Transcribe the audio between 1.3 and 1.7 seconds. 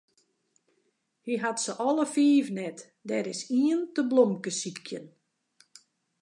hat